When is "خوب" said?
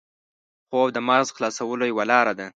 0.67-0.87